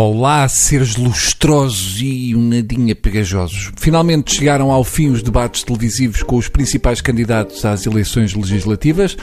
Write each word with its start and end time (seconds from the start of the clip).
Olá, 0.00 0.46
seres 0.46 0.94
lustrosos 0.96 2.00
e 2.00 2.32
um 2.32 2.40
nadinha 2.40 2.94
pegajosos. 2.94 3.72
Finalmente 3.76 4.32
chegaram 4.32 4.70
ao 4.70 4.84
fim 4.84 5.10
os 5.10 5.24
debates 5.24 5.64
televisivos 5.64 6.22
com 6.22 6.36
os 6.36 6.48
principais 6.48 7.00
candidatos 7.00 7.64
às 7.64 7.84
eleições 7.84 8.32
legislativas. 8.32 9.16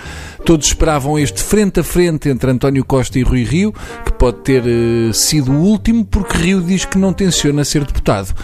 Todos 0.44 0.68
esperavam 0.68 1.18
este 1.18 1.42
frente 1.42 1.80
a 1.80 1.84
frente 1.84 2.28
entre 2.28 2.52
António 2.52 2.84
Costa 2.84 3.18
e 3.18 3.24
Rui 3.24 3.46
Rio, 3.46 3.74
que 4.04 4.12
pode 4.12 4.40
ter 4.40 4.64
uh, 4.66 5.14
sido 5.14 5.54
o 5.54 5.62
último 5.62 6.04
porque 6.04 6.38
Rio 6.38 6.60
diz 6.60 6.84
que 6.84 6.98
não 6.98 7.14
tenciona 7.14 7.64
ser 7.64 7.86
deputado. 7.86 8.36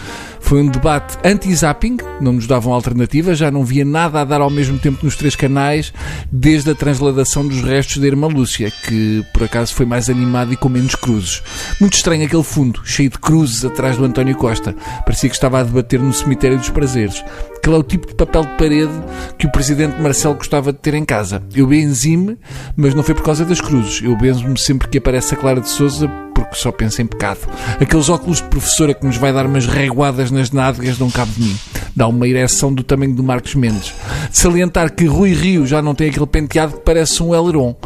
Foi 0.52 0.60
um 0.60 0.66
debate 0.66 1.16
anti-zapping, 1.24 1.96
não 2.20 2.34
nos 2.34 2.46
davam 2.46 2.74
alternativa, 2.74 3.34
já 3.34 3.50
não 3.50 3.64
via 3.64 3.86
nada 3.86 4.20
a 4.20 4.24
dar 4.26 4.42
ao 4.42 4.50
mesmo 4.50 4.78
tempo 4.78 5.02
nos 5.02 5.16
três 5.16 5.34
canais, 5.34 5.94
desde 6.30 6.70
a 6.70 6.74
transladação 6.74 7.48
dos 7.48 7.62
restos 7.62 7.96
da 7.96 8.06
Irmã 8.06 8.26
Lúcia, 8.26 8.70
que 8.70 9.24
por 9.32 9.44
acaso 9.44 9.72
foi 9.72 9.86
mais 9.86 10.10
animado 10.10 10.52
e 10.52 10.56
com 10.58 10.68
menos 10.68 10.94
cruzes. 10.94 11.42
Muito 11.80 11.94
estranho 11.94 12.26
aquele 12.26 12.42
fundo, 12.42 12.82
cheio 12.84 13.08
de 13.08 13.18
cruzes 13.18 13.64
atrás 13.64 13.96
do 13.96 14.04
António 14.04 14.36
Costa. 14.36 14.76
Parecia 15.06 15.30
que 15.30 15.34
estava 15.34 15.58
a 15.58 15.62
debater 15.62 15.98
no 15.98 16.12
cemitério 16.12 16.58
dos 16.58 16.68
prazeres. 16.68 17.24
Aquele 17.56 17.76
é 17.76 17.78
o 17.78 17.82
tipo 17.82 18.06
de 18.08 18.14
papel 18.14 18.42
de 18.42 18.58
parede 18.58 18.92
que 19.38 19.46
o 19.46 19.50
presidente 19.50 20.02
Marcelo 20.02 20.34
gostava 20.34 20.70
de 20.70 20.80
ter 20.80 20.92
em 20.92 21.04
casa. 21.06 21.42
Eu 21.54 21.66
benzi-me, 21.66 22.36
mas 22.76 22.92
não 22.92 23.02
foi 23.02 23.14
por 23.14 23.24
causa 23.24 23.46
das 23.46 23.58
cruzes. 23.58 24.02
Eu 24.02 24.14
benzo-me 24.18 24.58
sempre 24.58 24.86
que 24.88 24.98
aparece 24.98 25.32
a 25.32 25.38
Clara 25.38 25.62
de 25.62 25.70
Souza 25.70 26.10
porque 26.44 26.60
só 26.60 26.72
penso 26.72 27.00
em 27.02 27.06
pecado. 27.06 27.40
Aqueles 27.80 28.08
óculos 28.08 28.38
de 28.38 28.48
professora 28.48 28.94
que 28.94 29.04
nos 29.04 29.16
vai 29.16 29.32
dar 29.32 29.46
umas 29.46 29.66
reguadas 29.66 30.30
nas 30.30 30.50
nádegas 30.50 30.98
dão 30.98 31.10
cabo 31.10 31.32
de 31.32 31.42
mim. 31.42 31.56
Dá 31.94 32.06
uma 32.06 32.26
ereção 32.26 32.72
do 32.72 32.82
tamanho 32.82 33.14
do 33.14 33.22
Marcos 33.22 33.54
Mendes. 33.54 33.94
Salientar 34.32 34.94
que 34.94 35.04
Rui 35.04 35.32
Rio 35.34 35.66
já 35.66 35.82
não 35.82 35.94
tem 35.94 36.08
aquele 36.08 36.26
penteado 36.26 36.74
que 36.74 36.80
parece 36.80 37.22
um 37.22 37.32
aileron, 37.32 37.76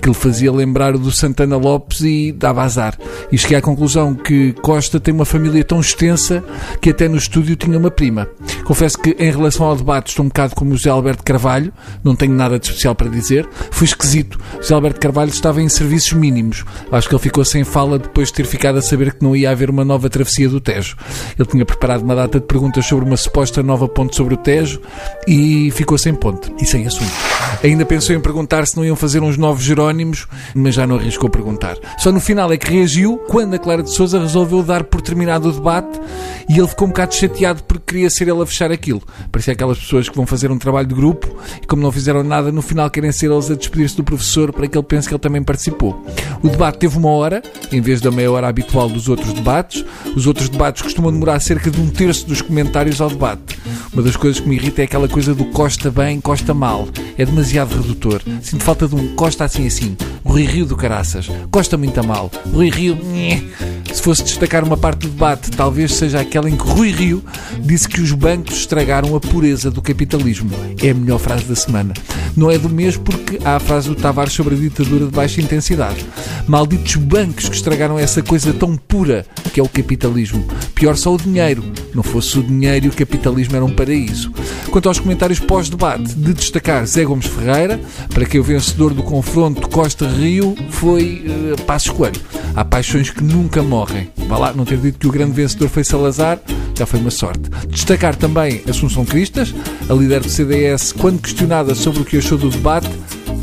que 0.00 0.08
lhe 0.08 0.14
fazia 0.14 0.50
lembrar 0.50 0.94
o 0.94 0.98
do 0.98 1.12
Santana 1.12 1.56
Lopes 1.56 2.00
e 2.00 2.32
dava 2.32 2.62
azar. 2.62 2.98
E 3.30 3.36
cheguei 3.36 3.58
à 3.58 3.62
conclusão 3.62 4.14
que 4.14 4.52
Costa 4.54 4.98
tem 4.98 5.12
uma 5.12 5.24
família 5.24 5.62
tão 5.62 5.78
extensa 5.78 6.42
que 6.80 6.90
até 6.90 7.08
no 7.08 7.16
estúdio 7.16 7.54
tinha 7.54 7.78
uma 7.78 7.90
prima. 7.90 8.28
Confesso 8.64 8.98
que 8.98 9.10
em 9.18 9.30
relação 9.30 9.66
ao 9.66 9.76
debate 9.76 10.08
estou 10.08 10.24
um 10.24 10.28
bocado 10.28 10.54
como 10.54 10.72
o 10.72 10.76
José 10.76 10.90
Alberto 10.90 11.22
Carvalho, 11.22 11.72
não 12.02 12.16
tenho 12.16 12.32
nada 12.32 12.58
de 12.58 12.66
especial 12.66 12.94
para 12.94 13.08
dizer. 13.08 13.48
Foi 13.70 13.86
esquisito. 13.86 14.38
José 14.60 14.74
Alberto 14.74 15.00
Carvalho 15.00 15.30
estava 15.30 15.60
em 15.60 15.68
serviços 15.68 16.12
mínimos. 16.14 16.64
Acho 16.90 17.08
que 17.08 17.14
ele 17.14 17.22
ficou 17.22 17.44
sem 17.44 17.62
fala 17.62 17.98
depois 17.98 18.28
de 18.28 18.34
ter 18.34 18.46
ficado 18.46 18.78
a 18.78 18.82
saber 18.82 19.14
que 19.14 19.22
não 19.22 19.36
ia 19.36 19.50
haver 19.50 19.68
uma 19.70 19.84
nova 19.84 20.08
travessia 20.08 20.48
do 20.48 20.60
Tejo. 20.60 20.96
Ele 21.38 21.48
tinha 21.48 21.64
preparado 21.64 22.02
uma 22.02 22.14
data 22.14 22.40
de 22.40 22.46
perguntas 22.46 22.86
sobre 22.86 23.04
uma 23.04 23.16
suposta 23.16 23.62
nova 23.62 23.86
ponte 23.86 24.16
sobre 24.16 24.34
o 24.34 24.36
Tejo 24.36 24.80
e 25.26 25.70
ficou 25.72 25.89
sem 25.98 26.14
ponte 26.14 26.52
e 26.60 26.66
sem 26.66 26.86
assunto. 26.86 27.12
Ainda 27.62 27.84
pensou 27.84 28.14
em 28.14 28.20
perguntar 28.20 28.66
se 28.66 28.76
não 28.76 28.84
iam 28.84 28.96
fazer 28.96 29.22
uns 29.22 29.36
novos 29.36 29.64
Jerónimos, 29.64 30.26
mas 30.54 30.74
já 30.74 30.86
não 30.86 30.96
arriscou 30.96 31.28
perguntar. 31.28 31.76
Só 31.98 32.10
no 32.10 32.20
final 32.20 32.50
é 32.52 32.56
que 32.56 32.72
reagiu 32.72 33.18
quando 33.28 33.54
a 33.54 33.58
Clara 33.58 33.82
de 33.82 33.90
Souza 33.90 34.18
resolveu 34.18 34.62
dar 34.62 34.84
por 34.84 35.00
terminado 35.00 35.48
o 35.48 35.52
debate 35.52 36.00
e 36.48 36.58
ele 36.58 36.68
ficou 36.68 36.86
um 36.86 36.90
bocado 36.90 37.14
chateado 37.14 37.62
porque 37.64 37.92
queria 37.94 38.10
ser 38.10 38.28
ele 38.28 38.42
a 38.42 38.46
fechar 38.46 38.72
aquilo. 38.72 39.02
Parecia 39.30 39.52
aquelas 39.52 39.78
pessoas 39.78 40.08
que 40.08 40.16
vão 40.16 40.26
fazer 40.26 40.50
um 40.50 40.58
trabalho 40.58 40.86
de 40.86 40.94
grupo 40.94 41.28
e, 41.62 41.66
como 41.66 41.82
não 41.82 41.92
fizeram 41.92 42.22
nada, 42.22 42.50
no 42.50 42.62
final 42.62 42.88
querem 42.90 43.12
ser 43.12 43.30
eles 43.30 43.50
a 43.50 43.54
despedir-se 43.54 43.96
do 43.96 44.04
professor 44.04 44.52
para 44.52 44.66
que 44.66 44.76
ele 44.76 44.86
pense 44.86 45.06
que 45.06 45.14
ele 45.14 45.20
também 45.20 45.42
participou. 45.42 46.02
O 46.42 46.48
debate 46.48 46.78
teve 46.78 46.96
uma 46.96 47.10
hora, 47.10 47.42
em 47.70 47.80
vez 47.80 48.00
da 48.00 48.10
meia 48.10 48.32
hora 48.32 48.48
habitual 48.48 48.88
dos 48.88 49.08
outros 49.08 49.32
debates. 49.32 49.84
Os 50.16 50.26
outros 50.26 50.48
debates 50.48 50.82
costumam 50.82 51.12
demorar 51.12 51.40
cerca 51.40 51.70
de 51.70 51.80
um 51.80 51.88
terço 51.90 52.26
dos 52.26 52.40
comentários 52.40 53.00
ao 53.00 53.10
debate. 53.10 53.59
Uma 53.92 54.02
das 54.02 54.16
coisas 54.16 54.40
que 54.40 54.48
me 54.48 54.54
irrita 54.54 54.82
é 54.82 54.84
aquela 54.84 55.08
coisa 55.08 55.34
do 55.34 55.44
costa 55.46 55.90
bem, 55.90 56.20
costa 56.20 56.54
mal. 56.54 56.88
É 57.18 57.24
demasiado 57.24 57.74
redutor. 57.74 58.22
Sinto 58.40 58.62
falta 58.62 58.86
de 58.86 58.94
um 58.94 59.16
costa 59.16 59.44
assim 59.44 59.66
assim. 59.66 59.96
Rui 60.24 60.44
Rio 60.44 60.64
do 60.64 60.76
Caraças. 60.76 61.28
Costa 61.50 61.76
muito 61.76 62.02
mal. 62.04 62.30
Rui 62.52 62.70
Rio. 62.70 62.96
Se 63.92 64.00
fosse 64.00 64.22
destacar 64.22 64.62
uma 64.62 64.76
parte 64.76 65.00
do 65.00 65.08
debate, 65.08 65.50
talvez 65.50 65.92
seja 65.92 66.20
aquela 66.20 66.48
em 66.48 66.56
que 66.56 66.62
Rui 66.62 66.92
Rio 66.92 67.24
disse 67.58 67.88
que 67.88 68.00
os 68.00 68.12
bancos 68.12 68.58
estragaram 68.58 69.16
a 69.16 69.20
pureza 69.20 69.72
do 69.72 69.82
capitalismo. 69.82 70.50
É 70.80 70.90
a 70.90 70.94
melhor 70.94 71.18
frase 71.18 71.44
da 71.44 71.56
semana. 71.56 71.92
Não 72.36 72.48
é 72.48 72.56
do 72.56 72.68
mês 72.68 72.96
porque 72.96 73.40
há 73.44 73.56
a 73.56 73.60
frase 73.60 73.88
do 73.88 73.96
Tavares 73.96 74.32
sobre 74.32 74.54
a 74.54 74.58
ditadura 74.58 75.06
de 75.06 75.10
baixa 75.10 75.40
intensidade. 75.40 76.06
Malditos 76.46 76.94
bancos 76.94 77.48
que 77.48 77.56
estragaram 77.56 77.98
essa 77.98 78.22
coisa 78.22 78.52
tão 78.52 78.76
pura 78.76 79.26
que 79.50 79.60
é 79.60 79.62
o 79.62 79.68
capitalismo. 79.68 80.46
Pior 80.74 80.96
só 80.96 81.14
o 81.14 81.18
dinheiro. 81.18 81.64
Não 81.94 82.02
fosse 82.02 82.38
o 82.38 82.42
dinheiro 82.42 82.90
o 82.90 82.92
capitalismo 82.92 83.56
era 83.56 83.64
um 83.64 83.72
paraíso. 83.72 84.32
Quanto 84.70 84.88
aos 84.88 84.98
comentários 84.98 85.40
pós-debate, 85.40 86.14
de 86.14 86.34
destacar 86.34 86.84
Zé 86.86 87.04
Gomes 87.04 87.26
Ferreira, 87.26 87.80
para 88.12 88.24
quem 88.24 88.40
o 88.40 88.44
vencedor 88.44 88.92
do 88.92 89.02
confronto 89.02 89.68
Costa-Rio 89.68 90.54
foi 90.70 91.24
uh, 91.26 91.62
Passos 91.62 91.90
Coelho. 91.90 92.20
Há 92.54 92.64
paixões 92.64 93.10
que 93.10 93.22
nunca 93.22 93.62
morrem. 93.62 94.10
Vá 94.28 94.38
lá, 94.38 94.52
não 94.52 94.64
ter 94.64 94.78
dito 94.78 94.98
que 94.98 95.06
o 95.06 95.12
grande 95.12 95.32
vencedor 95.32 95.68
foi 95.68 95.84
Salazar, 95.84 96.40
já 96.76 96.86
foi 96.86 97.00
uma 97.00 97.10
sorte. 97.10 97.48
Destacar 97.68 98.14
também 98.14 98.62
Assunção 98.68 99.04
Cristas, 99.04 99.54
a 99.88 99.94
líder 99.94 100.20
do 100.20 100.28
CDS, 100.28 100.92
quando 100.92 101.20
questionada 101.20 101.74
sobre 101.74 102.02
o 102.02 102.04
que 102.04 102.18
achou 102.18 102.38
do 102.38 102.50
debate, 102.50 102.90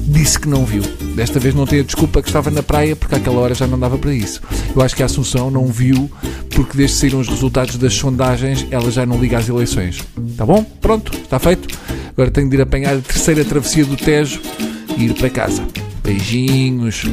disse 0.07 0.39
que 0.39 0.47
não 0.47 0.66
viu. 0.66 0.84
Desta 1.17 1.39
vez 1.39 1.55
não 1.55 1.66
tem 1.66 1.79
a 1.79 1.83
desculpa 1.83 2.22
que 2.22 2.29
estava 2.29 2.51
na 2.51 2.61
praia, 2.61 2.95
porque 2.95 3.16
àquela 3.16 3.39
hora 3.39 3.55
já 3.55 3.66
não 3.66 3.79
dava 3.79 3.97
para 3.97 4.13
isso. 4.13 4.39
Eu 4.75 4.83
acho 4.83 4.95
que 4.95 5.01
a 5.01 5.07
Assunção 5.07 5.50
não 5.50 5.66
viu, 5.66 6.11
porque 6.51 6.78
desde 6.78 6.94
que 6.95 7.01
saíram 7.01 7.19
os 7.19 7.28
resultados 7.28 7.75
das 7.75 7.95
sondagens, 7.95 8.67
ela 8.69 8.91
já 8.91 9.03
não 9.03 9.19
liga 9.19 9.39
às 9.39 9.50
eleições. 9.50 10.03
Tá 10.38 10.45
bom? 10.45 10.63
Pronto, 10.63 11.11
está 11.17 11.39
feito. 11.39 11.75
Agora 12.09 12.29
tenho 12.29 12.47
de 12.47 12.57
ir 12.57 12.61
apanhar 12.61 12.95
a 12.95 13.01
terceira 13.01 13.44
travessia 13.44 13.83
do 13.83 13.97
Tejo 13.97 14.39
e 14.95 15.06
ir 15.06 15.16
para 15.16 15.31
casa. 15.31 15.67
Beijinhos. 16.03 17.03